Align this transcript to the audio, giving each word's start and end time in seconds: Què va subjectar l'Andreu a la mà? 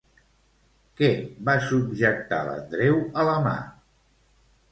Què 1.01 1.09
va 1.49 1.53
subjectar 1.67 2.39
l'Andreu 2.47 2.97
a 3.01 3.27
la 3.29 3.35
mà? 3.49 3.55